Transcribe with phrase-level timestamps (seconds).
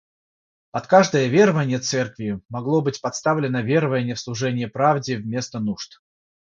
[0.71, 6.01] Под каждое верование церкви могло быть подставлено верование в служение правде вместо нужд.